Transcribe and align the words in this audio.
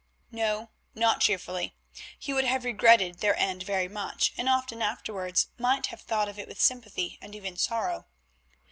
No, 0.31 0.71
not 0.95 1.21
cheerfully, 1.21 1.75
he 2.17 2.33
would 2.33 2.45
have 2.45 2.63
regretted 2.65 3.19
their 3.19 3.35
end 3.35 3.61
very 3.61 3.87
much, 3.87 4.33
and 4.35 4.49
often 4.49 4.81
afterwards 4.81 5.49
might 5.59 5.85
have 5.93 6.01
thought 6.01 6.27
of 6.27 6.39
it 6.39 6.47
with 6.47 6.59
sympathy 6.59 7.19
and 7.21 7.35
even 7.35 7.55
sorrow. 7.55 8.07